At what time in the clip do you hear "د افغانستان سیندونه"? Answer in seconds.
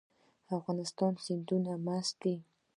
0.45-1.71